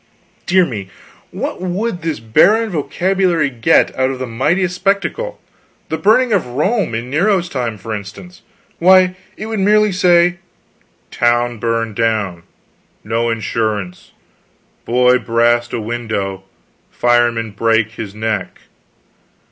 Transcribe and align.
Dear 0.47 0.65
me, 0.65 0.89
what 1.29 1.61
would 1.61 2.01
this 2.01 2.19
barren 2.19 2.71
vocabulary 2.71 3.51
get 3.51 3.95
out 3.95 4.09
of 4.09 4.17
the 4.17 4.25
mightiest 4.25 4.73
spectacle? 4.73 5.39
the 5.89 5.97
burning 5.99 6.33
of 6.33 6.43
Rome 6.47 6.95
in 6.95 7.11
Nero's 7.11 7.47
time, 7.49 7.77
for 7.77 7.93
instance? 7.93 8.41
Why, 8.79 9.15
it 9.37 9.45
would 9.45 9.59
merely 9.59 9.91
say, 9.91 10.39
'Town 11.11 11.59
burned 11.59 11.95
down; 11.95 12.41
no 13.03 13.29
insurance; 13.29 14.11
boy 14.85 15.19
brast 15.19 15.71
a 15.71 15.79
window, 15.79 16.45
fireman 16.89 17.51
brake 17.51 17.91
his 17.91 18.15
neck!' 18.15 18.57